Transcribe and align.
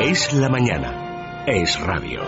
Es 0.00 0.32
la 0.32 0.48
mañana. 0.48 1.44
Es 1.46 1.78
radio. 1.80 2.22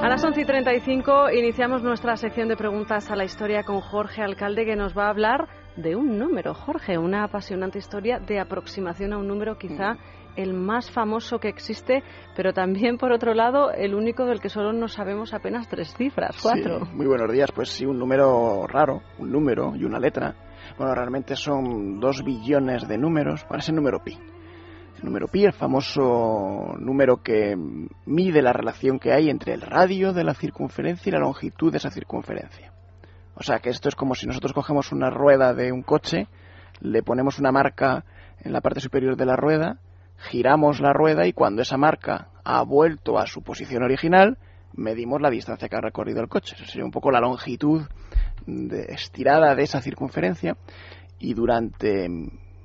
A 0.00 0.08
las 0.08 0.24
11 0.24 0.40
y 0.40 0.44
35 0.44 1.30
iniciamos 1.32 1.82
nuestra 1.82 2.16
sección 2.16 2.48
de 2.48 2.56
preguntas 2.56 3.10
a 3.10 3.16
la 3.16 3.24
historia 3.24 3.64
con 3.64 3.80
Jorge 3.80 4.22
Alcalde 4.22 4.64
que 4.64 4.76
nos 4.76 4.96
va 4.96 5.06
a 5.06 5.10
hablar 5.10 5.59
de 5.76 5.96
un 5.96 6.18
número. 6.18 6.54
Jorge, 6.54 6.98
una 6.98 7.24
apasionante 7.24 7.78
historia 7.78 8.18
de 8.18 8.40
aproximación 8.40 9.12
a 9.12 9.18
un 9.18 9.28
número 9.28 9.58
quizá 9.58 9.96
el 10.36 10.54
más 10.54 10.90
famoso 10.90 11.38
que 11.38 11.48
existe, 11.48 12.02
pero 12.36 12.52
también, 12.52 12.98
por 12.98 13.12
otro 13.12 13.34
lado, 13.34 13.72
el 13.72 13.94
único 13.94 14.24
del 14.26 14.40
que 14.40 14.48
solo 14.48 14.72
nos 14.72 14.92
sabemos 14.92 15.34
apenas 15.34 15.68
tres 15.68 15.94
cifras, 15.94 16.36
cuatro. 16.40 16.86
muy 16.92 17.06
buenos 17.06 17.30
días. 17.32 17.50
Pues 17.52 17.68
sí, 17.70 17.84
un 17.84 17.98
número 17.98 18.66
raro, 18.66 19.02
un 19.18 19.30
número 19.30 19.74
y 19.76 19.84
una 19.84 19.98
letra. 19.98 20.34
Bueno, 20.78 20.94
realmente 20.94 21.36
son 21.36 21.98
dos 22.00 22.22
billones 22.22 22.86
de 22.86 22.98
números. 22.98 23.44
para 23.44 23.60
ese 23.60 23.72
número 23.72 24.02
pi? 24.02 24.16
El 24.98 25.04
número 25.04 25.28
pi, 25.28 25.44
el 25.44 25.52
famoso 25.52 26.74
número 26.78 27.22
que 27.22 27.56
mide 28.06 28.42
la 28.42 28.52
relación 28.52 28.98
que 28.98 29.12
hay 29.12 29.30
entre 29.30 29.54
el 29.54 29.62
radio 29.62 30.12
de 30.12 30.24
la 30.24 30.34
circunferencia 30.34 31.08
y 31.08 31.12
la 31.12 31.20
longitud 31.20 31.72
de 31.72 31.78
esa 31.78 31.90
circunferencia. 31.90 32.72
O 33.40 33.42
sea 33.42 33.58
que 33.60 33.70
esto 33.70 33.88
es 33.88 33.94
como 33.94 34.14
si 34.14 34.26
nosotros 34.26 34.52
cogemos 34.52 34.92
una 34.92 35.08
rueda 35.08 35.54
de 35.54 35.72
un 35.72 35.82
coche, 35.82 36.26
le 36.80 37.02
ponemos 37.02 37.38
una 37.38 37.50
marca 37.50 38.04
en 38.42 38.52
la 38.52 38.60
parte 38.60 38.80
superior 38.80 39.16
de 39.16 39.24
la 39.24 39.34
rueda, 39.34 39.78
giramos 40.18 40.78
la 40.78 40.92
rueda 40.92 41.26
y 41.26 41.32
cuando 41.32 41.62
esa 41.62 41.78
marca 41.78 42.28
ha 42.44 42.62
vuelto 42.64 43.18
a 43.18 43.26
su 43.26 43.42
posición 43.42 43.82
original, 43.82 44.36
medimos 44.74 45.22
la 45.22 45.30
distancia 45.30 45.70
que 45.70 45.76
ha 45.76 45.80
recorrido 45.80 46.20
el 46.20 46.28
coche. 46.28 46.54
Esa 46.54 46.66
sería 46.66 46.84
un 46.84 46.90
poco 46.90 47.10
la 47.10 47.20
longitud 47.20 47.80
estirada 48.88 49.54
de 49.54 49.62
esa 49.62 49.80
circunferencia 49.80 50.58
y 51.18 51.32
durante 51.32 52.10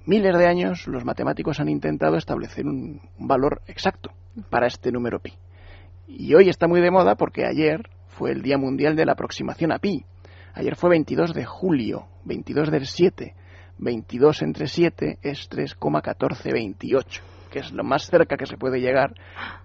miles 0.06 0.38
de 0.38 0.46
años 0.46 0.88
los 0.88 1.06
matemáticos 1.06 1.62
han 1.62 1.70
intentado 1.70 2.18
establecer 2.18 2.66
un, 2.66 3.00
valor 3.18 3.62
exacto 3.68 4.12
para 4.50 4.68
este 4.68 4.92
número 4.92 5.20
pi. 5.20 5.36
Y 6.06 6.34
hoy 6.34 6.50
está 6.50 6.68
muy 6.68 6.82
de 6.82 6.92
moda 6.92 7.16
porque 7.16 7.46
ayer 7.46 7.90
fue 8.10 8.32
el 8.32 8.42
Día 8.42 8.58
Mundial 8.58 8.98
de 8.98 9.06
la 9.06 9.14
Aproximación 9.14 9.72
a 9.72 9.80
pi. 9.80 10.06
Ayer 10.56 10.76
fue 10.78 10.90
22 10.90 11.34
de 11.34 11.44
julio, 11.46 12.08
22 12.24 12.72
del 12.72 12.86
7. 12.86 13.36
22 13.78 14.42
entre 14.42 14.68
7 14.68 15.20
es 15.22 15.50
3,1428, 15.50 17.22
que 17.52 17.60
es 17.60 17.74
lo 17.74 17.84
más 17.84 18.08
cerca 18.08 18.38
que 18.38 18.46
se 18.46 18.56
puede 18.56 18.80
llegar 18.80 19.14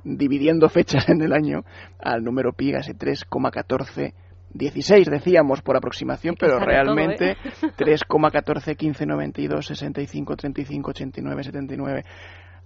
dividiendo 0.02 0.68
fechas 0.68 1.08
en 1.08 1.22
el 1.22 1.32
año 1.32 1.64
al 2.00 2.24
número 2.24 2.52
pi, 2.52 2.72
ese 2.72 2.94
3,14 2.94 4.12
16 4.52 5.08
decíamos 5.08 5.62
por 5.62 5.76
aproximación, 5.76 6.34
pero 6.36 6.58
realmente 6.58 7.36
3, 7.76 8.00
14, 8.32 8.74
15, 8.74 9.06
92, 9.06 9.64
65, 9.64 10.36
35, 10.36 10.90
89, 10.90 11.44
79, 11.44 12.04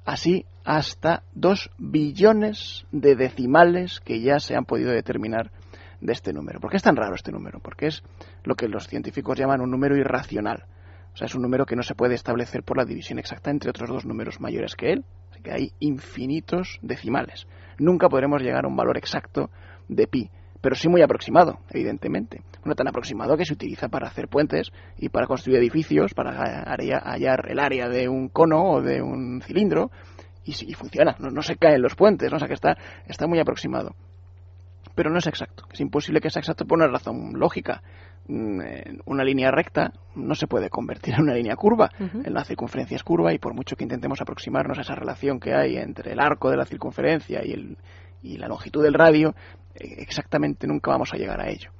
así 0.06 0.46
hasta 0.64 1.24
2 1.34 1.70
billones 1.76 2.86
de 2.90 3.16
decimales 3.16 4.00
que 4.00 4.22
ya 4.22 4.40
se 4.40 4.56
han 4.56 4.64
podido 4.64 4.92
determinar 4.92 5.50
de 6.00 6.12
este 6.12 6.32
número. 6.32 6.60
¿Por 6.60 6.70
qué 6.70 6.76
es 6.76 6.82
tan 6.82 6.96
raro 6.96 7.14
este 7.14 7.32
número? 7.32 7.60
Porque 7.60 7.86
es 7.86 8.02
lo 8.44 8.54
que 8.54 8.68
los 8.68 8.88
científicos 8.88 9.38
llaman 9.38 9.60
un 9.60 9.70
número 9.70 9.96
irracional. 9.96 10.64
O 11.12 11.16
sea, 11.16 11.26
es 11.26 11.34
un 11.34 11.42
número 11.42 11.66
que 11.66 11.76
no 11.76 11.82
se 11.82 11.94
puede 11.94 12.14
establecer 12.14 12.62
por 12.62 12.76
la 12.76 12.84
división 12.84 13.18
exacta 13.18 13.50
entre 13.50 13.70
otros 13.70 13.88
dos 13.88 14.04
números 14.04 14.40
mayores 14.40 14.74
que 14.74 14.92
él. 14.92 15.04
Así 15.30 15.42
que 15.42 15.52
hay 15.52 15.72
infinitos 15.80 16.78
decimales. 16.82 17.46
Nunca 17.78 18.08
podremos 18.08 18.42
llegar 18.42 18.64
a 18.64 18.68
un 18.68 18.76
valor 18.76 18.96
exacto 18.96 19.50
de 19.88 20.06
pi 20.06 20.30
pero 20.64 20.76
sí 20.76 20.88
muy 20.88 21.02
aproximado, 21.02 21.58
evidentemente. 21.68 22.40
No 22.64 22.74
tan 22.74 22.88
aproximado 22.88 23.36
que 23.36 23.44
se 23.44 23.52
utiliza 23.52 23.90
para 23.90 24.08
hacer 24.08 24.28
puentes 24.28 24.72
y 24.96 25.10
para 25.10 25.26
construir 25.26 25.58
edificios, 25.58 26.14
para 26.14 26.64
hallar 26.64 27.50
el 27.50 27.58
área 27.58 27.86
de 27.90 28.08
un 28.08 28.30
cono 28.30 28.64
o 28.64 28.80
de 28.80 29.02
un 29.02 29.42
cilindro, 29.42 29.90
y, 30.42 30.52
y 30.66 30.72
funciona, 30.72 31.16
no, 31.18 31.42
se 31.42 31.56
caen 31.56 31.82
los 31.82 31.94
puentes, 31.94 32.30
¿no? 32.30 32.36
o 32.36 32.38
sea 32.38 32.48
que 32.48 32.54
está, 32.54 32.78
está 33.06 33.26
muy 33.26 33.40
aproximado. 33.40 33.94
Pero 34.94 35.10
no 35.10 35.18
es 35.18 35.26
exacto, 35.26 35.64
es 35.72 35.80
imposible 35.80 36.20
que 36.20 36.30
sea 36.30 36.40
exacto 36.40 36.66
por 36.66 36.78
una 36.78 36.88
razón 36.88 37.32
lógica. 37.38 37.82
Mm, 38.26 38.60
una 39.04 39.24
línea 39.24 39.50
recta 39.50 39.92
no 40.14 40.34
se 40.34 40.46
puede 40.46 40.70
convertir 40.70 41.14
en 41.14 41.22
una 41.22 41.34
línea 41.34 41.56
curva. 41.56 41.90
En 41.98 42.32
la 42.32 42.44
circunferencia 42.44 42.96
es 42.96 43.02
curva 43.02 43.32
y 43.32 43.38
por 43.38 43.54
mucho 43.54 43.76
que 43.76 43.84
intentemos 43.84 44.20
aproximarnos 44.20 44.78
a 44.78 44.82
esa 44.82 44.94
relación 44.94 45.40
que 45.40 45.54
hay 45.54 45.76
entre 45.76 46.12
el 46.12 46.20
arco 46.20 46.50
de 46.50 46.56
la 46.56 46.64
circunferencia 46.64 47.44
y, 47.44 47.52
el, 47.52 47.76
y 48.22 48.38
la 48.38 48.48
longitud 48.48 48.82
del 48.82 48.94
radio, 48.94 49.34
exactamente 49.74 50.66
nunca 50.66 50.90
vamos 50.90 51.12
a 51.12 51.16
llegar 51.16 51.40
a 51.40 51.48
ello. 51.48 51.70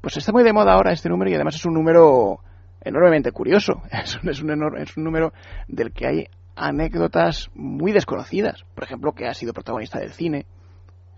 Pues 0.00 0.16
está 0.16 0.32
muy 0.32 0.42
de 0.44 0.52
moda 0.52 0.72
ahora 0.72 0.92
este 0.92 1.08
número 1.08 1.30
y 1.30 1.34
además 1.34 1.56
es 1.56 1.64
un 1.64 1.74
número 1.74 2.40
enormemente 2.82 3.32
curioso. 3.32 3.82
Es 3.90 4.16
un, 4.22 4.30
es 4.30 4.42
un, 4.42 4.78
es 4.78 4.96
un 4.96 5.04
número 5.04 5.32
del 5.66 5.92
que 5.92 6.06
hay 6.06 6.26
anécdotas 6.56 7.50
muy 7.54 7.92
desconocidas. 7.92 8.64
Por 8.74 8.84
ejemplo, 8.84 9.12
que 9.12 9.26
ha 9.26 9.34
sido 9.34 9.52
protagonista 9.52 9.98
del 9.98 10.12
cine. 10.12 10.46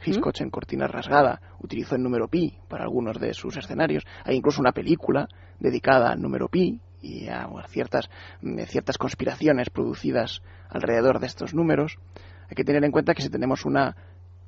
Hitchcock 0.04 0.40
en 0.40 0.50
Cortina 0.50 0.86
Rasgada 0.86 1.40
utilizó 1.60 1.96
el 1.96 2.02
número 2.02 2.28
pi 2.28 2.58
para 2.68 2.84
algunos 2.84 3.18
de 3.20 3.34
sus 3.34 3.56
escenarios. 3.56 4.04
Hay 4.24 4.36
incluso 4.36 4.60
una 4.60 4.72
película 4.72 5.28
dedicada 5.58 6.10
al 6.10 6.20
número 6.20 6.48
pi 6.48 6.80
y 7.00 7.28
a 7.28 7.48
ciertas, 7.68 8.08
ciertas 8.66 8.98
conspiraciones 8.98 9.70
producidas 9.70 10.42
alrededor 10.68 11.20
de 11.20 11.26
estos 11.26 11.54
números. 11.54 11.98
Hay 12.48 12.54
que 12.54 12.64
tener 12.64 12.84
en 12.84 12.92
cuenta 12.92 13.14
que 13.14 13.22
si 13.22 13.30
tenemos 13.30 13.64
una 13.64 13.96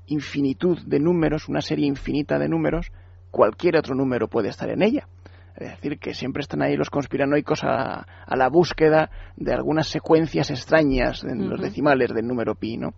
infinitud 0.06 0.78
de 0.86 1.00
números, 1.00 1.48
una 1.48 1.60
serie 1.60 1.86
infinita 1.86 2.38
de 2.38 2.48
números, 2.48 2.90
cualquier 3.30 3.76
otro 3.76 3.94
número 3.94 4.28
puede 4.28 4.48
estar 4.48 4.70
en 4.70 4.82
ella. 4.82 5.08
Es 5.56 5.70
decir, 5.70 5.98
que 5.98 6.14
siempre 6.14 6.42
están 6.42 6.62
ahí 6.62 6.76
los 6.76 6.88
conspiranoicos 6.88 7.64
a, 7.64 8.06
a 8.26 8.36
la 8.36 8.48
búsqueda 8.48 9.10
de 9.36 9.52
algunas 9.52 9.88
secuencias 9.88 10.50
extrañas 10.50 11.24
en 11.24 11.50
los 11.50 11.60
decimales 11.60 12.14
del 12.14 12.28
número 12.28 12.54
pi, 12.54 12.76
¿no? 12.76 12.94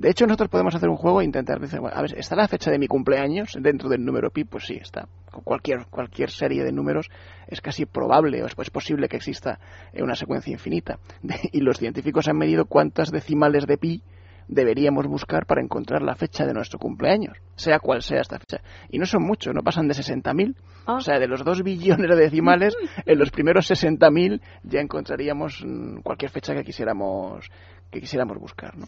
De 0.00 0.08
hecho, 0.08 0.24
nosotros 0.24 0.48
podemos 0.48 0.74
hacer 0.74 0.88
un 0.88 0.96
juego 0.96 1.20
e 1.20 1.26
intentar 1.26 1.60
decir, 1.60 1.78
a 1.78 2.00
ver, 2.00 2.18
¿está 2.18 2.34
la 2.34 2.48
fecha 2.48 2.70
de 2.70 2.78
mi 2.78 2.86
cumpleaños 2.86 3.52
dentro 3.60 3.90
del 3.90 4.02
número 4.02 4.30
pi? 4.30 4.44
Pues 4.44 4.64
sí, 4.64 4.78
está. 4.80 5.06
Con 5.30 5.42
cualquier, 5.44 5.84
cualquier 5.90 6.30
serie 6.30 6.64
de 6.64 6.72
números 6.72 7.10
es 7.46 7.60
casi 7.60 7.84
probable 7.84 8.42
o 8.42 8.46
es, 8.46 8.54
es 8.58 8.70
posible 8.70 9.10
que 9.10 9.18
exista 9.18 9.60
una 9.92 10.14
secuencia 10.14 10.54
infinita. 10.54 10.98
y 11.52 11.60
los 11.60 11.76
científicos 11.76 12.28
han 12.28 12.38
medido 12.38 12.64
cuántas 12.64 13.10
decimales 13.10 13.66
de 13.66 13.76
pi 13.76 14.02
deberíamos 14.48 15.06
buscar 15.06 15.44
para 15.44 15.60
encontrar 15.60 16.00
la 16.00 16.14
fecha 16.14 16.46
de 16.46 16.54
nuestro 16.54 16.78
cumpleaños, 16.78 17.36
sea 17.54 17.78
cual 17.78 18.00
sea 18.00 18.22
esta 18.22 18.38
fecha. 18.38 18.62
Y 18.88 18.98
no 18.98 19.04
son 19.04 19.22
muchos, 19.22 19.54
no 19.54 19.60
pasan 19.60 19.86
de 19.86 19.92
60.000. 19.92 20.54
Ah. 20.86 20.94
O 20.94 21.00
sea, 21.02 21.18
de 21.18 21.28
los 21.28 21.44
2 21.44 21.62
billones 21.62 22.08
de 22.08 22.16
decimales, 22.16 22.74
en 23.04 23.18
los 23.18 23.30
primeros 23.30 23.70
60.000 23.70 24.40
ya 24.62 24.80
encontraríamos 24.80 25.62
mm, 25.62 25.98
cualquier 25.98 26.30
fecha 26.30 26.54
que 26.54 26.64
quisiéramos, 26.64 27.50
que 27.90 28.00
quisiéramos 28.00 28.38
buscar. 28.38 28.78
¿no? 28.78 28.86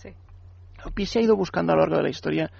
Pi 0.90 1.06
se 1.06 1.18
ha 1.18 1.22
ido 1.22 1.36
buscando 1.36 1.72
a 1.72 1.76
lo 1.76 1.82
largo 1.82 1.96
de 1.96 2.02
la 2.02 2.10
historia, 2.10 2.50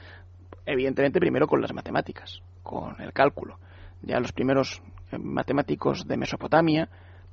evidentemente 0.67 1.21
primero 1.21 1.47
con 1.47 1.61
las 1.61 1.73
matemáticas, 1.73 2.41
con 2.63 3.01
el 3.01 3.13
cálculo. 3.13 3.59
Ya 4.03 4.19
los 4.19 4.33
primeros 4.33 4.83
eh, 5.11 5.19
matemáticos 5.19 6.07
de 6.07 6.17
Mesopotamia 6.17 6.89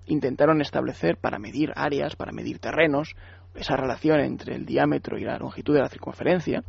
intentaron 0.05 0.61
establecer 0.61 1.17
para 1.17 1.39
medir 1.39 1.71
áreas, 1.75 2.15
para 2.15 2.31
medir 2.31 2.59
terrenos, 2.59 3.15
esa 3.55 3.75
relación 3.75 4.19
entre 4.19 4.55
el 4.55 4.65
diámetro 4.65 5.17
y 5.17 5.23
la 5.23 5.37
longitud 5.37 5.73
de 5.73 5.81
la 5.81 5.89
circunferencia 5.89 6.63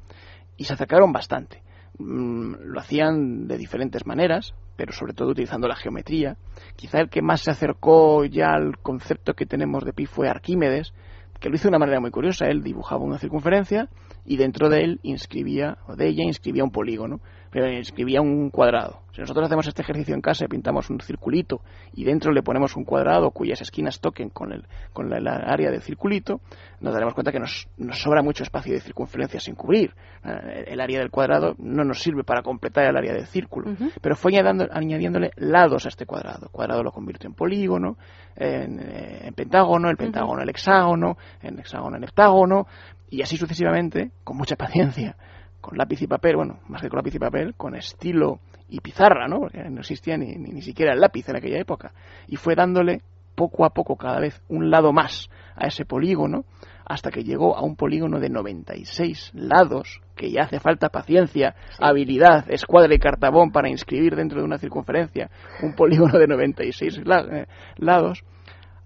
y 0.56 0.64
se 0.64 0.74
acercaron 0.74 1.12
bastante. 1.12 1.62
Mm, 1.98 2.54
lo 2.60 2.80
hacían 2.80 3.46
de 3.46 3.58
diferentes 3.58 4.06
maneras, 4.06 4.54
pero 4.76 4.92
sobre 4.92 5.12
todo 5.12 5.30
utilizando 5.30 5.68
la 5.68 5.76
geometría. 5.76 6.36
Quizá 6.76 7.00
el 7.00 7.10
que 7.10 7.22
más 7.22 7.42
se 7.42 7.50
acercó 7.50 8.24
ya 8.24 8.52
al 8.52 8.78
concepto 8.78 9.34
que 9.34 9.46
tenemos 9.46 9.84
de 9.84 9.92
pi 9.92 10.06
fue 10.06 10.28
Arquímedes, 10.28 10.92
que 11.40 11.48
lo 11.48 11.56
hizo 11.56 11.64
de 11.64 11.70
una 11.70 11.78
manera 11.78 12.00
muy 12.00 12.10
curiosa. 12.10 12.46
Él 12.46 12.62
dibujaba 12.62 13.02
una 13.02 13.18
circunferencia 13.18 13.88
y 14.24 14.36
dentro 14.36 14.68
de 14.68 14.84
él 14.84 15.00
inscribía, 15.02 15.78
o 15.88 15.96
de 15.96 16.08
ella 16.08 16.24
inscribía 16.24 16.62
un 16.62 16.70
polígono, 16.70 17.20
pero 17.50 17.70
inscribía 17.70 18.20
un 18.20 18.50
cuadrado. 18.50 19.00
Si 19.12 19.20
nosotros 19.20 19.46
hacemos 19.46 19.66
este 19.66 19.82
ejercicio 19.82 20.14
en 20.14 20.20
casa 20.20 20.44
y 20.44 20.48
pintamos 20.48 20.88
un 20.88 21.00
circulito 21.00 21.62
y 21.92 22.04
dentro 22.04 22.32
le 22.32 22.42
ponemos 22.42 22.76
un 22.76 22.84
cuadrado 22.84 23.32
cuyas 23.32 23.60
esquinas 23.60 24.00
toquen 24.00 24.30
con 24.30 24.52
el, 24.52 24.64
con 24.92 25.10
la, 25.10 25.34
área 25.34 25.70
del 25.70 25.82
circulito, 25.82 26.40
nos 26.80 26.92
daremos 26.92 27.14
cuenta 27.14 27.32
que 27.32 27.40
nos, 27.40 27.68
nos, 27.76 28.00
sobra 28.00 28.22
mucho 28.22 28.44
espacio 28.44 28.72
de 28.72 28.80
circunferencia 28.80 29.40
sin 29.40 29.56
cubrir. 29.56 29.94
Eh, 30.24 30.64
el 30.68 30.80
área 30.80 31.00
del 31.00 31.10
cuadrado 31.10 31.56
no 31.58 31.82
nos 31.82 32.00
sirve 32.00 32.22
para 32.22 32.42
completar 32.42 32.86
el 32.86 32.96
área 32.96 33.12
del 33.12 33.26
círculo, 33.26 33.74
pero 34.00 34.14
fue 34.14 34.32
añadiéndole 34.38 35.32
lados 35.36 35.86
a 35.86 35.88
este 35.88 36.06
cuadrado. 36.06 36.46
El 36.46 36.50
cuadrado 36.50 36.84
lo 36.84 36.92
convirtió 36.92 37.28
en 37.28 37.34
polígono, 37.34 37.96
en, 38.36 38.78
eh, 38.80 39.32
pentágono, 39.34 39.90
el 39.90 39.96
pentágono 39.96 40.42
en 40.42 40.48
hexágono, 40.48 41.18
en 41.42 41.58
hexágono 41.58 41.96
en 41.96 42.04
heptágono, 42.04 42.66
y 43.10 43.22
así 43.22 43.36
sucesivamente, 43.36 44.12
con 44.22 44.36
mucha 44.36 44.56
paciencia, 44.56 45.16
con 45.60 45.76
lápiz 45.76 46.02
y 46.02 46.06
papel, 46.06 46.36
bueno, 46.36 46.60
más 46.68 46.80
que 46.80 46.88
con 46.88 46.98
lápiz 46.98 47.14
y 47.14 47.18
papel, 47.18 47.54
con 47.54 47.74
estilo 47.74 48.40
y 48.68 48.80
pizarra, 48.80 49.28
¿no? 49.28 49.40
Porque 49.40 49.58
no 49.70 49.80
existía 49.80 50.16
ni, 50.16 50.34
ni, 50.36 50.62
siquiera 50.62 50.92
el 50.92 51.00
lápiz 51.00 51.28
en 51.28 51.36
aquella 51.36 51.58
época. 51.58 51.92
Y 52.26 52.36
fue 52.36 52.54
dándole 52.54 53.02
poco 53.34 53.64
a 53.64 53.70
poco 53.70 53.96
cada 53.96 54.20
vez 54.20 54.42
un 54.48 54.70
lado 54.70 54.92
más 54.92 55.28
a 55.56 55.66
ese 55.66 55.84
polígono 55.84 56.44
hasta 56.90 57.10
que 57.10 57.22
llegó 57.22 57.56
a 57.56 57.62
un 57.62 57.76
polígono 57.76 58.18
de 58.18 58.28
96 58.28 59.30
lados, 59.34 60.00
que 60.16 60.32
ya 60.32 60.42
hace 60.42 60.58
falta 60.58 60.88
paciencia, 60.88 61.54
habilidad, 61.78 62.50
escuadra 62.50 62.92
y 62.92 62.98
cartabón 62.98 63.52
para 63.52 63.68
inscribir 63.68 64.16
dentro 64.16 64.40
de 64.40 64.44
una 64.44 64.58
circunferencia 64.58 65.30
un 65.62 65.74
polígono 65.76 66.18
de 66.18 66.26
96 66.26 66.98
eh, 66.98 67.46
lados, 67.76 68.24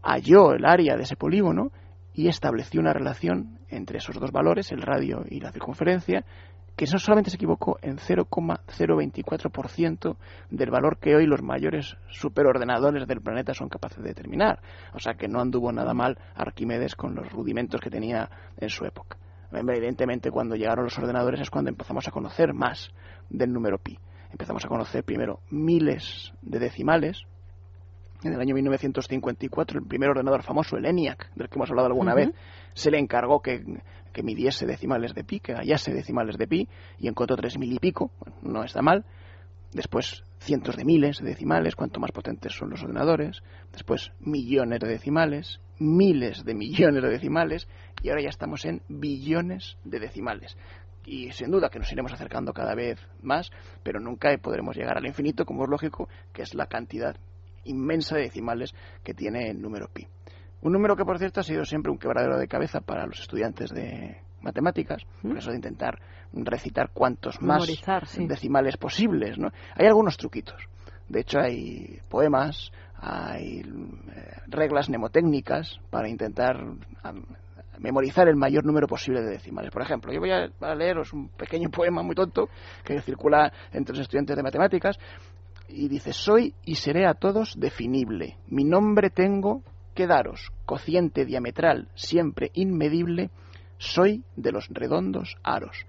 halló 0.03 0.53
el 0.53 0.67
área 0.67 0.97
de 0.97 1.05
ese 1.05 1.17
polígono 1.17 1.71
y 2.13 2.29
estableció 2.29 2.81
una 2.81 2.93
relación 2.93 3.59
entre 3.71 3.99
esos 3.99 4.21
dos 4.21 4.31
valores, 4.31 4.71
el 4.71 4.83
radio 4.83 5.25
y 5.29 5.41
la 5.41 5.51
circunferencia, 5.51 6.25
que 6.77 6.87
no 6.93 6.99
solamente 6.99 7.31
se 7.31 7.37
equivocó 7.37 7.79
en 7.83 7.99
0,024% 7.99 10.17
del 10.51 10.71
valor 10.71 10.99
que 10.99 11.15
hoy 11.15 11.27
los 11.27 11.41
mayores 11.43 11.97
superordenadores 12.11 13.07
del 13.07 13.21
planeta 13.21 13.55
son 13.55 13.69
capaces 13.69 14.03
de 14.03 14.09
determinar. 14.09 14.59
O 14.93 14.99
sea 14.99 15.15
que 15.15 15.29
no 15.29 15.41
anduvo 15.41 15.71
nada 15.73 15.95
mal 15.95 16.19
Arquímedes 16.35 16.97
con 16.97 17.15
los 17.15 17.31
rudimentos 17.31 17.81
que 17.81 17.91
tenía 17.91 18.29
en 18.57 18.69
su 18.69 18.85
época. 18.85 19.17
Evidentemente, 19.53 20.33
cuando 20.33 20.57
llegaron 20.57 20.85
los 20.85 20.99
ordenadores 20.99 21.41
es 21.41 21.51
cuando 21.51 21.71
empezamos 21.71 22.09
a 22.09 22.11
conocer 22.11 22.53
más 22.53 22.91
del 23.31 23.53
número 23.53 23.79
pi. 23.79 23.97
Empezamos 24.33 24.65
a 24.65 24.69
conocer 24.69 25.05
primero 25.05 25.39
miles 25.51 26.33
de 26.43 26.59
decimales, 26.59 27.25
en 28.25 28.33
el 28.33 28.41
año 28.41 28.55
1954, 28.55 29.79
el 29.79 29.87
primer 29.87 30.11
ordenador 30.11 30.43
famoso, 30.43 30.77
el 30.77 30.87
ENIAC, 30.87 31.33
del 31.35 31.49
que 31.49 31.57
hemos 31.57 31.71
hablado 31.71 31.89
alguna 31.89 32.15
vez, 32.15 32.31
se 32.73 32.91
le 32.91 32.99
encargó 32.99 33.41
que, 33.41 33.63
midiese 34.23 34.67
decimales 34.67 35.15
de 35.15 35.25
pi, 35.25 35.41
que 35.41 35.55
hallase 35.55 35.93
decimales 35.93 36.39
de 36.39 36.47
pi, 36.47 36.69
y 36.99 37.09
encontró 37.09 37.37
tres 37.37 37.59
mil 37.59 37.73
y 37.73 37.79
pico, 37.79 38.11
no 38.43 38.65
está 38.65 38.81
mal. 38.83 39.05
Después 39.73 40.25
cientos 40.39 40.77
de 40.77 40.85
miles 40.85 41.19
de 41.19 41.31
decimales, 41.31 41.77
cuanto 41.77 42.01
más 42.01 42.13
potentes 42.13 42.53
son 42.53 42.71
los 42.71 42.83
ordenadores. 42.83 43.43
Después 43.73 44.13
millones 44.21 44.81
de 44.81 44.89
decimales, 44.89 45.61
miles 45.79 46.45
de 46.45 46.55
millones 46.55 47.03
de 47.03 47.11
decimales, 47.11 47.69
y 48.03 48.09
ahora 48.09 48.23
ya 48.23 48.29
estamos 48.31 48.65
en 48.65 48.83
billones 48.89 49.77
de 49.85 50.01
decimales 50.01 50.57
y 51.07 51.33
sin 51.33 51.51
duda 51.51 51.69
que 51.69 51.79
nos 51.79 51.93
iremos 51.93 52.15
acercando 52.15 52.55
cada 52.55 52.75
vez 52.75 52.99
más, 53.21 53.51
pero 53.83 54.01
nunca 54.01 54.35
podremos 54.39 54.75
llegar 54.75 54.97
al 54.97 55.07
infinito, 55.07 55.45
como 55.45 55.65
es 55.65 55.69
lógico, 55.69 56.09
que 56.33 56.41
es 56.41 56.55
la 56.55 56.67
cantidad 56.67 57.17
inmensa 57.65 58.17
de 58.17 58.23
decimales 58.23 58.75
que 59.03 59.15
tiene 59.15 59.51
el 59.51 59.61
número 59.61 59.89
pi. 59.89 60.07
Un 60.63 60.73
número 60.73 60.97
que, 60.97 61.05
por 61.05 61.19
cierto, 61.19 61.41
ha 61.41 61.43
sido 61.43 61.65
siempre 61.65 61.93
un 61.93 61.99
quebradero 61.99 62.39
de 62.39 62.49
cabeza 62.49 62.81
para 62.81 63.07
los 63.07 63.21
estudiantes 63.21 63.71
de 63.71 64.17
matemáticas, 64.41 65.03
por 65.23 65.37
eso 65.37 65.51
de 65.51 65.57
intentar 65.57 65.99
recitar 66.33 66.91
cuantos 66.93 67.41
más 67.43 67.67
decimales 68.17 68.77
posibles. 68.77 69.39
¿no? 69.39 69.49
Hay 69.75 69.87
algunos 69.87 70.17
truquitos. 70.17 70.69
De 71.09 71.21
hecho, 71.21 71.39
hay 71.39 72.01
poemas, 72.09 72.73
hay 72.97 73.61
eh, 73.61 74.37
reglas 74.47 74.89
mnemotécnicas 74.89 75.79
para 75.91 76.09
intentar 76.09 76.57
memorizar 77.79 78.29
el 78.29 78.37
mayor 78.37 78.65
número 78.65 78.87
posible 78.87 79.21
de 79.21 79.33
decimales. 79.33 79.71
Por 79.71 79.83
ejemplo, 79.83 80.13
yo 80.13 80.21
voy 80.21 80.31
a 80.31 80.75
leeros 80.75 81.13
un 81.13 81.29
pequeño 81.29 81.71
poema 81.71 82.03
muy 82.03 82.15
tonto 82.15 82.49
que 82.85 83.01
circula 83.03 83.53
entre 83.73 83.95
los 83.95 84.03
estudiantes 84.03 84.37
de 84.37 84.43
matemáticas 84.43 84.99
y 85.69 85.89
dice, 85.89 86.13
soy 86.13 86.55
y 86.65 86.77
seré 86.77 87.07
a 87.07 87.15
todos 87.15 87.59
definible. 87.59 88.37
Mi 88.49 88.65
nombre 88.65 89.11
tengo 89.11 89.63
que 89.95 90.07
daros, 90.07 90.53
cociente 90.67 91.25
diametral, 91.25 91.89
siempre 91.95 92.51
inmedible, 92.55 93.31
soy 93.79 94.25
de 94.37 94.53
los 94.53 94.69
redondos 94.69 95.37
aros. 95.43 95.87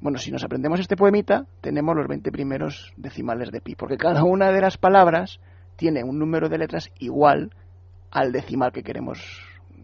Bueno, 0.00 0.18
si 0.18 0.30
nos 0.30 0.44
aprendemos 0.44 0.80
este 0.80 0.96
poemita, 0.96 1.46
tenemos 1.60 1.96
los 1.96 2.06
20 2.06 2.30
primeros 2.30 2.92
decimales 2.96 3.50
de 3.50 3.60
pi, 3.60 3.74
porque 3.74 3.96
cada 3.96 4.24
una 4.24 4.52
de 4.52 4.60
las 4.60 4.78
palabras 4.78 5.40
tiene 5.76 6.04
un 6.04 6.18
número 6.18 6.48
de 6.48 6.58
letras 6.58 6.90
igual 6.98 7.50
al 8.10 8.32
decimal 8.32 8.72
que 8.72 8.82
queremos 8.82 9.18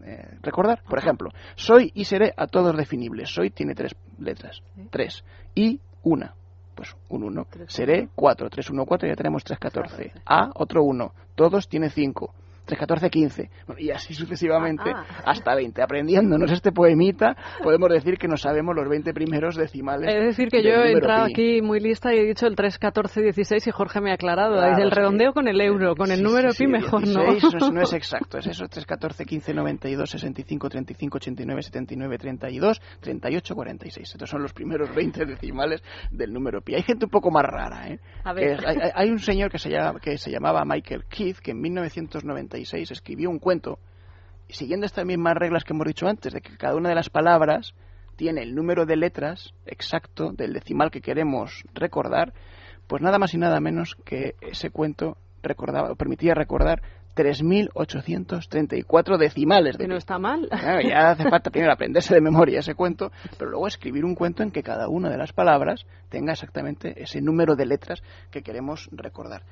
eh, 0.03 0.37
recordar. 0.41 0.81
Por 0.83 0.99
ejemplo, 0.99 1.31
soy 1.55 1.91
y 1.93 2.05
seré 2.05 2.33
a 2.37 2.47
todos 2.47 2.75
definible. 2.77 3.25
Soy 3.25 3.49
tiene 3.49 3.75
tres 3.75 3.95
letras, 4.17 4.61
tres, 4.89 5.23
y 5.53 5.79
una 6.03 6.35
pues 6.75 6.95
un 7.09 7.23
1. 7.23 7.47
Seré 7.67 8.09
4, 8.13 8.49
3, 8.49 8.69
1, 8.69 8.85
4, 8.85 9.07
ya 9.07 9.15
tenemos 9.15 9.43
3, 9.43 9.57
14. 9.57 10.11
A, 10.25 10.51
otro 10.55 10.83
1. 10.83 11.13
Todos 11.35 11.67
tiene 11.67 11.89
5. 11.89 12.33
3, 12.65 12.79
14, 12.79 13.09
15. 13.09 13.49
y 13.77 13.91
así 13.91 14.13
sucesivamente 14.13 14.89
ah, 14.93 15.05
ah. 15.09 15.23
hasta 15.25 15.55
20. 15.55 15.81
Aprendiéndonos 15.81 16.51
este 16.51 16.71
poemita, 16.71 17.35
podemos 17.63 17.89
decir 17.89 18.17
que 18.17 18.27
no 18.27 18.37
sabemos 18.37 18.75
los 18.75 18.87
20 18.89 19.13
primeros 19.13 19.55
decimales. 19.55 20.13
Es 20.13 20.23
decir, 20.25 20.49
que 20.49 20.63
yo 20.63 20.71
he 20.83 20.91
entrado 20.91 21.25
aquí 21.25 21.61
muy 21.61 21.79
lista 21.79 22.13
y 22.13 22.19
he 22.19 22.25
dicho 22.25 22.47
el 22.47 22.55
3, 22.55 22.77
14, 22.79 23.21
16 23.21 23.67
y 23.67 23.71
Jorge 23.71 24.01
me 24.01 24.11
ha 24.11 24.15
aclarado. 24.15 24.55
Claro, 24.55 24.81
el 24.81 24.91
redondeo 24.91 25.33
con 25.33 25.47
el 25.47 25.61
euro, 25.61 25.95
con 25.95 26.11
el 26.11 26.21
número 26.21 26.49
pi 26.57 26.67
mejor 26.67 27.03
16, 27.03 27.43
no. 27.43 27.57
Eso 27.57 27.71
no 27.71 27.81
es 27.81 27.93
exacto, 27.93 28.37
es 28.37 28.47
eso 28.47 28.65
3, 28.67 28.85
14, 28.85 29.25
15, 29.25 29.53
92, 29.53 30.09
65, 30.09 30.69
35, 30.69 31.17
89, 31.17 31.61
79, 31.61 32.17
32, 32.17 32.81
38, 32.99 33.55
46. 33.55 34.11
Estos 34.11 34.29
son 34.29 34.41
los 34.41 34.53
primeros 34.53 34.93
20 34.93 35.25
decimales 35.25 35.83
del 36.11 36.33
número 36.33 36.61
pi. 36.61 36.75
Hay 36.75 36.83
gente 36.83 37.05
un 37.05 37.11
poco 37.11 37.31
más 37.31 37.43
rara, 37.43 37.87
¿eh? 37.87 37.99
A 38.23 38.33
ver. 38.33 38.59
hay, 38.65 38.77
hay, 38.93 39.09
un 39.09 39.19
señor 39.19 39.51
que 39.51 39.59
se, 39.59 39.69
llama, 39.69 39.99
que 39.99 40.17
se 40.17 40.31
llamaba 40.31 40.63
Michael 40.65 41.05
Keith 41.05 41.37
que 41.37 41.51
en 41.51 41.61
1990 41.61 42.54
escribió 42.57 43.29
un 43.29 43.39
cuento, 43.39 43.79
siguiendo 44.49 44.85
estas 44.85 45.05
mismas 45.05 45.35
reglas 45.35 45.63
que 45.63 45.73
hemos 45.73 45.87
dicho 45.87 46.07
antes, 46.07 46.33
de 46.33 46.41
que 46.41 46.57
cada 46.57 46.75
una 46.75 46.89
de 46.89 46.95
las 46.95 47.09
palabras 47.09 47.73
tiene 48.15 48.41
el 48.41 48.55
número 48.55 48.85
de 48.85 48.95
letras 48.95 49.53
exacto 49.65 50.31
del 50.31 50.53
decimal 50.53 50.91
que 50.91 51.01
queremos 51.01 51.63
recordar, 51.73 52.33
pues 52.87 53.01
nada 53.01 53.19
más 53.19 53.33
y 53.33 53.37
nada 53.37 53.59
menos 53.59 53.97
que 54.05 54.35
ese 54.41 54.69
cuento 54.69 55.17
recordaba, 55.41 55.93
permitía 55.95 56.33
recordar 56.33 56.81
3.834 57.15 59.17
decimales. 59.17 59.77
De 59.77 59.85
que 59.85 59.87
no 59.87 59.97
está 59.97 60.19
mal. 60.19 60.47
ya 60.51 61.11
hace 61.11 61.29
falta 61.29 61.49
primero 61.49 61.71
aprenderse 61.73 62.13
de 62.13 62.21
memoria 62.21 62.59
ese 62.59 62.75
cuento, 62.75 63.11
pero 63.37 63.51
luego 63.51 63.67
escribir 63.67 64.05
un 64.05 64.15
cuento 64.15 64.43
en 64.43 64.51
que 64.51 64.63
cada 64.63 64.89
una 64.89 65.09
de 65.09 65.17
las 65.17 65.33
palabras 65.33 65.85
tenga 66.09 66.33
exactamente 66.33 67.01
ese 67.01 67.21
número 67.21 67.55
de 67.55 67.65
letras 67.65 68.03
que 68.31 68.43
queremos 68.43 68.89
recordar. 68.91 69.43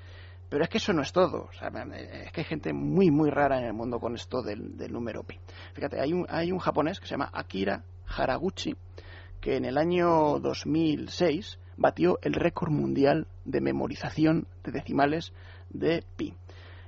Pero 0.53 0.65
es 0.65 0.69
que 0.69 0.77
eso 0.77 0.93
no 0.93 1.01
es 1.01 1.11
todo. 1.11 1.49
es 1.51 2.31
que 2.31 2.41
hay 2.41 2.45
gente 2.45 2.73
muy, 2.73 3.09
muy 3.09 3.31
rara 3.31 3.57
en 3.57 3.65
el 3.65 3.73
mundo 3.73 3.99
con 3.99 4.13
esto 4.13 4.43
del, 4.43 4.75
número 4.93 5.23
pi. 5.23 5.39
Fíjate, 5.73 5.99
hay 5.99 6.13
un, 6.13 6.27
hay 6.29 6.51
un 6.51 6.59
japonés 6.59 6.99
que 6.99 7.07
se 7.07 7.15
llama 7.15 7.31
Akira 7.33 7.83
Haraguchi, 8.05 8.75
que 9.41 9.55
en 9.55 9.65
el 9.65 9.79
año 9.79 10.37
2006 10.37 11.57
batió 11.75 12.19
el 12.21 12.35
récord 12.35 12.69
mundial 12.69 13.25
de 13.45 13.61
memorización 13.61 14.45
de 14.63 14.71
decimales 14.73 15.33
de 15.71 16.03
pi. 16.17 16.35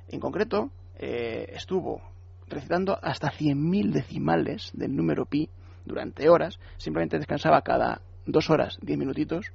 En 0.09 0.19
concreto, 0.19 0.69
eh, 0.99 1.47
estuvo 1.53 2.03
recitando 2.47 2.99
hasta 3.01 3.31
100.000 3.31 3.93
decimales 3.93 4.69
del 4.75 4.95
número 4.95 5.25
pi 5.25 5.49
durante 5.85 6.29
horas, 6.29 6.59
simplemente 6.77 7.17
descansaba 7.17 7.63
cada 7.63 7.99
dos 8.27 8.47
horas, 8.51 8.77
diez 8.83 8.99
minutitos, 8.99 9.47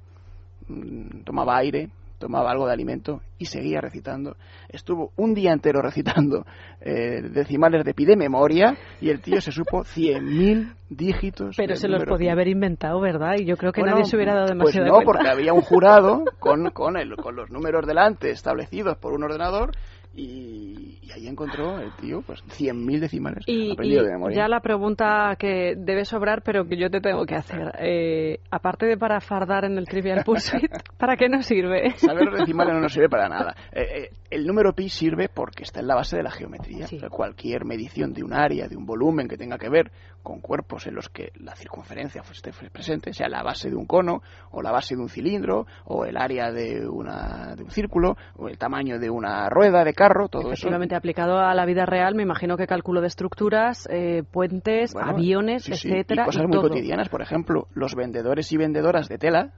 mm, 0.67 1.21
tomaba 1.23 1.55
aire, 1.55 1.91
tomaba 2.21 2.51
algo 2.51 2.67
de 2.67 2.73
alimento 2.73 3.21
y 3.37 3.45
seguía 3.45 3.81
recitando. 3.81 4.37
Estuvo 4.69 5.11
un 5.17 5.33
día 5.33 5.51
entero 5.51 5.81
recitando 5.81 6.45
eh, 6.79 7.21
decimales 7.21 7.83
de 7.83 7.93
pi 7.93 8.05
de 8.05 8.15
memoria 8.15 8.77
y 9.01 9.09
el 9.09 9.19
tío 9.19 9.41
se 9.41 9.51
supo 9.51 9.83
100.000 9.83 10.75
dígitos. 10.89 11.55
Pero 11.57 11.75
se 11.75 11.89
los 11.89 12.05
podía 12.05 12.31
haber 12.31 12.47
inventado, 12.47 13.01
¿verdad? 13.01 13.35
Y 13.39 13.45
yo 13.45 13.57
creo 13.57 13.73
que 13.73 13.81
nadie 13.81 14.05
se 14.05 14.15
hubiera 14.15 14.35
dado 14.35 14.47
pues 14.47 14.73
demasiado 14.75 14.93
Pues 14.93 14.99
no, 14.99 15.05
porque 15.05 15.29
había 15.29 15.51
un 15.51 15.61
jurado 15.61 16.23
con, 16.39 16.69
con, 16.69 16.95
el, 16.95 17.15
con 17.17 17.35
los 17.35 17.49
números 17.49 17.85
delante 17.87 18.29
establecidos 18.29 18.97
por 18.97 19.13
un 19.13 19.23
ordenador 19.23 19.71
y, 20.13 20.99
ahí 21.13 21.27
encontró 21.27 21.79
el 21.79 21.91
tío 21.95 22.21
pues 22.21 22.43
100.000 22.57 22.99
decimales 22.99 23.43
y, 23.47 23.71
aprendido 23.71 24.03
de 24.03 24.11
memoria. 24.11 24.37
Ya 24.37 24.47
la 24.47 24.59
pregunta 24.59 25.35
que 25.37 25.75
debe 25.77 26.05
sobrar, 26.05 26.41
pero 26.43 26.65
que 26.65 26.77
yo 26.77 26.89
te 26.89 27.01
tengo 27.01 27.25
que 27.25 27.35
hacer. 27.35 27.73
Eh, 27.79 28.39
aparte 28.49 28.85
de 28.85 28.97
para 28.97 29.19
fardar 29.21 29.65
en 29.65 29.77
el 29.77 29.85
Trivial 29.85 30.23
Pursuit, 30.23 30.71
¿para 30.97 31.15
qué 31.15 31.29
nos 31.29 31.45
sirve? 31.45 31.91
Saber 31.97 32.29
decimales 32.31 32.73
no 32.73 32.81
nos 32.81 32.93
sirve 32.93 33.09
para 33.09 33.29
nada. 33.29 33.55
Eh, 33.71 33.81
eh, 33.81 34.09
el 34.29 34.45
número 34.45 34.73
pi 34.73 34.89
sirve 34.89 35.29
porque 35.29 35.63
está 35.63 35.81
en 35.81 35.87
la 35.87 35.95
base 35.95 36.17
de 36.17 36.23
la 36.23 36.31
geometría. 36.31 36.87
cualquier 37.09 37.65
medición 37.65 38.13
de 38.13 38.23
un 38.23 38.33
área, 38.33 38.67
de 38.67 38.77
un 38.77 38.85
volumen 38.85 39.27
que 39.27 39.37
tenga 39.37 39.57
que 39.57 39.69
ver 39.69 39.91
con 40.23 40.39
cuerpos 40.39 40.87
en 40.87 40.95
los 40.95 41.09
que 41.09 41.31
la 41.35 41.55
circunferencia 41.55 42.23
esté 42.31 42.51
presente, 42.69 43.13
sea 43.13 43.27
la 43.27 43.43
base 43.43 43.69
de 43.69 43.75
un 43.75 43.85
cono, 43.85 44.21
o 44.51 44.61
la 44.61 44.71
base 44.71 44.95
de 44.95 45.01
un 45.01 45.09
cilindro, 45.09 45.65
o 45.85 46.05
el 46.05 46.17
área 46.17 46.51
de, 46.51 46.87
una, 46.87 47.55
de 47.55 47.63
un 47.63 47.71
círculo, 47.71 48.15
o 48.37 48.47
el 48.47 48.57
tamaño 48.57 48.99
de 48.99 49.09
una 49.09 49.49
rueda 49.49 49.83
de 49.83 49.93
carro, 50.01 50.27
todo 50.27 50.51
eso. 50.51 50.69
aplicado 50.95 51.39
a 51.39 51.53
la 51.53 51.65
vida 51.65 51.85
real, 51.85 52.15
me 52.15 52.23
imagino 52.23 52.57
que 52.57 52.67
cálculo 52.67 53.01
de 53.01 53.07
estructuras, 53.07 53.87
eh, 53.91 54.23
puentes, 54.29 54.95
aviones, 54.95 55.69
etcétera. 55.69 56.23
y 56.23 56.25
cosas 56.25 56.47
muy 56.47 56.59
cotidianas, 56.59 57.09
por 57.09 57.21
ejemplo, 57.21 57.67
los 57.73 57.95
vendedores 57.95 58.51
y 58.51 58.57
vendedoras 58.57 59.07
de 59.07 59.17
tela 59.17 59.51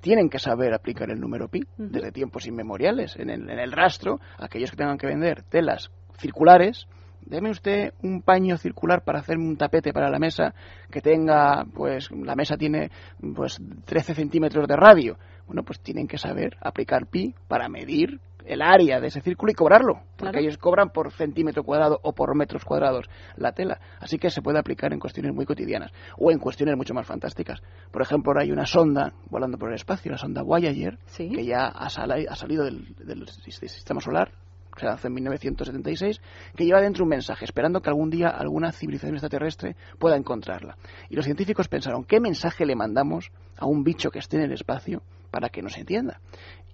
tienen 0.00 0.28
que 0.28 0.38
saber 0.38 0.72
aplicar 0.72 1.10
el 1.10 1.20
número 1.20 1.48
pi 1.48 1.60
desde 1.76 2.12
tiempos 2.12 2.46
inmemoriales. 2.46 3.16
En 3.16 3.30
el, 3.30 3.50
en 3.50 3.58
el 3.58 3.72
rastro, 3.72 4.20
aquellos 4.38 4.70
que 4.70 4.76
tengan 4.76 4.98
que 4.98 5.06
vender 5.06 5.42
telas 5.42 5.90
circulares, 6.18 6.86
deme 7.22 7.50
usted 7.50 7.92
un 8.02 8.22
paño 8.22 8.56
circular 8.56 9.02
para 9.02 9.18
hacerme 9.18 9.46
un 9.46 9.56
tapete 9.56 9.92
para 9.92 10.10
la 10.10 10.18
mesa 10.18 10.54
que 10.90 11.00
tenga, 11.00 11.64
pues 11.74 12.10
la 12.10 12.36
mesa 12.36 12.56
tiene 12.56 12.90
pues 13.34 13.60
13 13.84 14.14
centímetros 14.14 14.66
de 14.68 14.76
radio. 14.76 15.18
Bueno, 15.46 15.62
pues 15.64 15.80
tienen 15.80 16.08
que 16.08 16.18
saber 16.18 16.56
aplicar 16.60 17.06
pi 17.06 17.34
para 17.48 17.68
medir 17.68 18.20
el 18.46 18.62
área 18.62 19.00
de 19.00 19.08
ese 19.08 19.20
círculo 19.20 19.52
y 19.52 19.54
cobrarlo, 19.54 20.02
porque 20.16 20.40
ellos 20.40 20.58
cobran 20.58 20.90
por 20.90 21.12
centímetro 21.12 21.64
cuadrado 21.64 22.00
o 22.02 22.12
por 22.12 22.34
metros 22.34 22.64
cuadrados 22.64 23.06
la 23.36 23.52
tela. 23.52 23.80
Así 24.00 24.18
que 24.18 24.30
se 24.30 24.42
puede 24.42 24.58
aplicar 24.58 24.92
en 24.92 25.00
cuestiones 25.00 25.34
muy 25.34 25.44
cotidianas 25.44 25.92
o 26.18 26.30
en 26.30 26.38
cuestiones 26.38 26.76
mucho 26.76 26.94
más 26.94 27.06
fantásticas. 27.06 27.62
Por 27.90 28.02
ejemplo, 28.02 28.30
ahora 28.30 28.42
hay 28.42 28.52
una 28.52 28.66
sonda 28.66 29.12
volando 29.28 29.58
por 29.58 29.70
el 29.70 29.74
espacio, 29.74 30.12
la 30.12 30.18
sonda 30.18 30.42
Voyager, 30.42 30.98
que 31.16 31.44
ya 31.44 31.66
ha, 31.66 31.90
salido 31.90 32.64
del 32.64 33.28
sistema 33.28 34.00
solar, 34.00 34.30
se 34.76 34.86
lanzó 34.86 35.08
en 35.08 35.14
1976, 35.14 36.20
que 36.54 36.64
lleva 36.64 36.80
dentro 36.80 37.04
un 37.04 37.10
mensaje, 37.10 37.44
esperando 37.44 37.80
que 37.80 37.88
algún 37.88 38.10
día 38.10 38.28
alguna 38.28 38.72
civilización 38.72 39.14
extraterrestre 39.14 39.76
pueda 39.98 40.16
encontrarla. 40.16 40.76
Y 41.08 41.16
los 41.16 41.24
científicos 41.24 41.68
pensaron, 41.68 42.04
¿qué 42.04 42.20
mensaje 42.20 42.66
le 42.66 42.76
mandamos 42.76 43.30
a 43.56 43.66
un 43.66 43.82
bicho 43.82 44.10
que 44.10 44.18
esté 44.18 44.36
en 44.36 44.44
el 44.44 44.52
espacio 44.52 45.02
para 45.30 45.48
que 45.48 45.62
nos 45.62 45.76
entienda? 45.78 46.20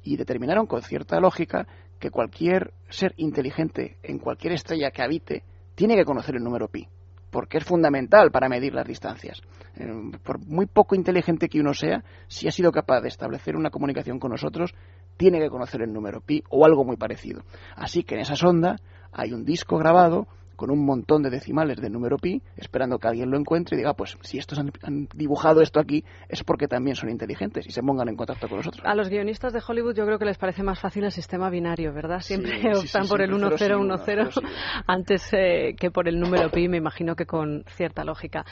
Y 0.03 0.17
determinaron 0.17 0.67
con 0.67 0.83
cierta 0.83 1.21
lógica 1.21 1.67
que 1.99 2.11
cualquier 2.11 2.73
ser 2.89 3.15
inteligente 3.17 3.97
en 4.03 4.19
cualquier 4.19 4.55
estrella 4.55 4.91
que 4.91 5.03
habite 5.03 5.45
tiene 5.75 5.97
que 5.97 6.05
conocer 6.05 6.37
el 6.37 6.43
número 6.43 6.69
pi 6.69 6.89
porque 7.33 7.57
es 7.57 7.65
fundamental 7.65 8.31
para 8.31 8.49
medir 8.49 8.75
las 8.75 8.87
distancias. 8.87 9.41
Eh, 9.77 9.89
por 10.23 10.39
muy 10.39 10.67
poco 10.67 10.95
inteligente 10.95 11.49
que 11.49 11.59
uno 11.59 11.73
sea, 11.73 12.05
si 12.29 12.47
ha 12.47 12.53
sido 12.53 12.71
capaz 12.71 13.01
de 13.01 13.09
establecer 13.09 13.57
una 13.57 13.71
comunicación 13.71 14.19
con 14.19 14.31
nosotros, 14.31 14.75
tiene 15.17 15.41
que 15.41 15.49
conocer 15.49 15.81
el 15.81 15.93
número 15.95 16.21
pi 16.21 16.45
o 16.51 16.67
algo 16.67 16.85
muy 16.85 16.97
parecido. 16.97 17.43
Así 17.75 18.03
que 18.05 18.17
en 18.17 18.21
esa 18.21 18.37
sonda 18.37 18.77
hay 19.13 19.33
un 19.33 19.45
disco 19.45 19.79
grabado 19.79 20.29
con 20.57 20.71
un 20.71 20.85
montón 20.85 21.23
de 21.23 21.31
decimales 21.31 21.79
de 21.81 21.91
número 21.91 22.17
pi, 22.19 22.43
esperando 22.57 22.99
que 22.99 23.09
alguien 23.09 23.31
lo 23.31 23.39
encuentre 23.39 23.77
y 23.77 23.79
diga, 23.79 23.95
pues 23.95 24.17
si 24.23 24.39
estos 24.39 24.59
han, 24.59 25.09
dibujado 25.15 25.61
esto 25.61 25.81
aquí 25.81 26.05
es 26.29 26.45
porque 26.45 26.69
también 26.69 26.97
son 26.97 27.11
inteligentes 27.11 27.67
y 27.67 27.71
se 27.71 27.83
pongan 27.83 28.09
en 28.09 28.17
contacto 28.17 28.49
con 28.49 28.59
nosotros. 28.59 28.83
A 28.85 28.95
los 28.95 29.09
guionistas 29.09 29.53
de 29.53 29.61
Hollywood 29.67 29.95
yo 29.95 30.05
creo 30.05 30.19
que 30.19 30.25
les 30.25 30.39
parece 30.39 30.63
más 30.63 30.81
fácil 30.81 31.05
el 31.05 31.13
sistema 31.13 31.51
binario, 31.51 31.93
¿verdad? 31.93 32.21
Siempre 32.21 32.61
optan 32.77 33.09
por 33.09 33.21
el 33.23 33.31
1010 33.31 34.41
antes 34.87 35.33
eh, 35.33 35.75
que 35.79 35.91
por 35.91 36.09
el 36.09 36.19
número 36.19 36.51
pi, 36.51 36.69
me 36.69 36.77
imagino 36.77 37.15
que 37.15 37.27
con 37.27 37.65
cierta 37.69 38.05
lógica. 38.05 38.45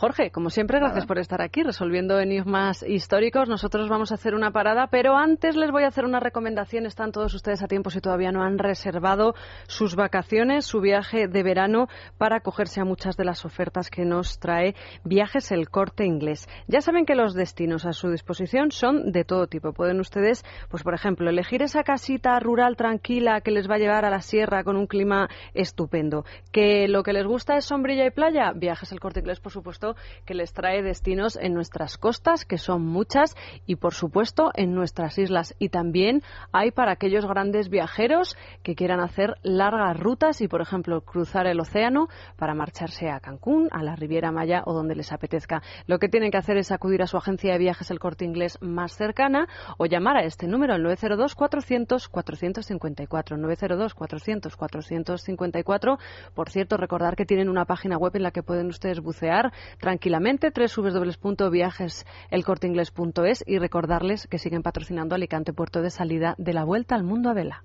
Jorge, 0.00 0.30
como 0.30 0.48
siempre, 0.48 0.78
gracias 0.78 1.04
por 1.04 1.18
estar 1.18 1.42
aquí 1.42 1.62
resolviendo 1.62 2.18
enigmas 2.18 2.82
históricos. 2.82 3.50
Nosotros 3.50 3.90
vamos 3.90 4.12
a 4.12 4.14
hacer 4.14 4.34
una 4.34 4.50
parada, 4.50 4.86
pero 4.86 5.14
antes 5.14 5.56
les 5.56 5.70
voy 5.70 5.82
a 5.82 5.88
hacer 5.88 6.06
una 6.06 6.20
recomendación. 6.20 6.86
Están 6.86 7.12
todos 7.12 7.34
ustedes 7.34 7.62
a 7.62 7.66
tiempo 7.66 7.90
si 7.90 8.00
todavía 8.00 8.32
no 8.32 8.42
han 8.42 8.56
reservado 8.56 9.34
sus 9.66 9.96
vacaciones, 9.96 10.64
su 10.64 10.80
viaje 10.80 11.28
de 11.28 11.42
verano 11.42 11.88
para 12.16 12.36
acogerse 12.36 12.80
a 12.80 12.86
muchas 12.86 13.18
de 13.18 13.26
las 13.26 13.44
ofertas 13.44 13.90
que 13.90 14.06
nos 14.06 14.38
trae 14.38 14.74
Viajes 15.04 15.52
El 15.52 15.68
Corte 15.68 16.06
Inglés. 16.06 16.48
Ya 16.66 16.80
saben 16.80 17.04
que 17.04 17.14
los 17.14 17.34
destinos 17.34 17.84
a 17.84 17.92
su 17.92 18.08
disposición 18.08 18.70
son 18.70 19.12
de 19.12 19.24
todo 19.24 19.48
tipo. 19.48 19.74
Pueden 19.74 20.00
ustedes, 20.00 20.46
pues 20.70 20.82
por 20.82 20.94
ejemplo, 20.94 21.28
elegir 21.28 21.60
esa 21.60 21.82
casita 21.82 22.40
rural 22.40 22.74
tranquila 22.74 23.42
que 23.42 23.50
les 23.50 23.68
va 23.68 23.74
a 23.74 23.78
llevar 23.78 24.06
a 24.06 24.10
la 24.10 24.22
sierra 24.22 24.64
con 24.64 24.78
un 24.78 24.86
clima 24.86 25.28
estupendo. 25.52 26.24
Que 26.52 26.88
lo 26.88 27.02
que 27.02 27.12
les 27.12 27.26
gusta 27.26 27.58
es 27.58 27.66
sombrilla 27.66 28.06
y 28.06 28.10
playa, 28.10 28.52
Viajes 28.54 28.92
El 28.92 29.00
Corte 29.00 29.20
Inglés, 29.20 29.40
por 29.40 29.52
supuesto, 29.52 29.89
que 30.24 30.34
les 30.34 30.52
trae 30.52 30.82
destinos 30.82 31.36
en 31.40 31.54
nuestras 31.54 31.98
costas, 31.98 32.44
que 32.44 32.58
son 32.58 32.82
muchas, 32.82 33.36
y 33.66 33.76
por 33.76 33.94
supuesto 33.94 34.50
en 34.54 34.74
nuestras 34.74 35.18
islas. 35.18 35.54
Y 35.58 35.68
también 35.68 36.22
hay 36.52 36.70
para 36.70 36.92
aquellos 36.92 37.26
grandes 37.26 37.68
viajeros 37.68 38.36
que 38.62 38.74
quieran 38.74 39.00
hacer 39.00 39.34
largas 39.42 39.98
rutas 39.98 40.40
y, 40.40 40.48
por 40.48 40.60
ejemplo, 40.60 41.00
cruzar 41.02 41.46
el 41.46 41.60
océano 41.60 42.08
para 42.36 42.54
marcharse 42.54 43.10
a 43.10 43.20
Cancún, 43.20 43.68
a 43.70 43.82
la 43.82 43.96
Riviera 43.96 44.32
Maya 44.32 44.62
o 44.66 44.72
donde 44.72 44.94
les 44.94 45.12
apetezca. 45.12 45.62
Lo 45.86 45.98
que 45.98 46.08
tienen 46.08 46.30
que 46.30 46.38
hacer 46.38 46.56
es 46.56 46.72
acudir 46.72 47.02
a 47.02 47.06
su 47.06 47.16
agencia 47.16 47.52
de 47.52 47.58
viajes 47.58 47.90
El 47.90 47.98
Corte 47.98 48.24
Inglés 48.24 48.58
más 48.60 48.96
cercana 48.96 49.48
o 49.78 49.86
llamar 49.86 50.16
a 50.16 50.24
este 50.24 50.46
número, 50.46 50.74
el 50.74 50.82
902 50.82 51.34
400 51.34 52.08
454 52.08 53.36
902 53.36 53.94
400 53.94 54.56
454. 54.56 55.98
Por 56.34 56.50
cierto, 56.50 56.76
recordar 56.76 57.16
que 57.16 57.26
tienen 57.26 57.48
una 57.48 57.64
página 57.64 57.96
web 57.96 58.14
en 58.16 58.22
la 58.22 58.30
que 58.30 58.42
pueden 58.42 58.66
ustedes 58.66 59.00
bucear 59.00 59.52
tranquilamente 59.80 60.52
www.viajeselcorteingles.es 60.54 63.42
y 63.44 63.58
recordarles 63.58 64.28
que 64.28 64.38
siguen 64.38 64.62
patrocinando 64.62 65.16
Alicante 65.16 65.52
Puerto 65.52 65.82
de 65.82 65.90
Salida 65.90 66.36
de 66.38 66.52
la 66.52 66.62
Vuelta 66.62 66.94
al 66.94 67.02
Mundo 67.02 67.30
a 67.30 67.34
Vela. 67.34 67.58